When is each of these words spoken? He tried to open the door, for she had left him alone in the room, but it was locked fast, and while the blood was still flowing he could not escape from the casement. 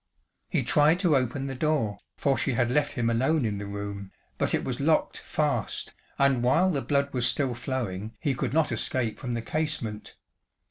He 0.49 0.63
tried 0.63 0.97
to 1.01 1.15
open 1.15 1.45
the 1.45 1.53
door, 1.53 1.99
for 2.17 2.35
she 2.35 2.53
had 2.53 2.71
left 2.71 2.93
him 2.93 3.07
alone 3.07 3.45
in 3.45 3.59
the 3.59 3.67
room, 3.67 4.11
but 4.39 4.55
it 4.55 4.63
was 4.63 4.79
locked 4.79 5.19
fast, 5.19 5.93
and 6.17 6.41
while 6.41 6.71
the 6.71 6.81
blood 6.81 7.13
was 7.13 7.27
still 7.27 7.53
flowing 7.53 8.15
he 8.19 8.33
could 8.33 8.51
not 8.51 8.71
escape 8.71 9.19
from 9.19 9.35
the 9.35 9.43
casement. 9.43 10.15